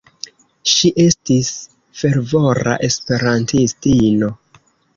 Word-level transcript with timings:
Ŝi 0.71 0.89
estis 1.03 1.51
fervora 2.01 2.75
esperantistino. 2.89 4.35